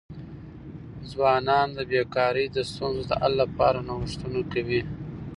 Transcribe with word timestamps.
ځوانان 1.11 1.67
د 1.77 1.79
بېکاری 1.91 2.45
د 2.51 2.57
ستونزو 2.71 3.03
د 3.09 3.11
حل 3.21 3.33
لپاره 3.43 3.79
نوښتونه 3.87 4.39
کوي. 4.51 4.81